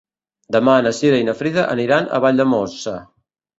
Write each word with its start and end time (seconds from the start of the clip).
Demà 0.55 0.77
na 0.85 0.93
Cira 1.01 1.19
i 1.25 1.27
na 1.27 1.37
Frida 1.43 1.67
aniran 1.75 2.09
a 2.19 2.25
Valldemossa. 2.27 2.99